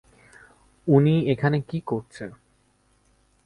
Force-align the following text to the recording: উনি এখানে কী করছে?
উনি 0.87 1.15
এখানে 1.33 1.57
কী 1.61 1.79
করছে? 1.81 2.23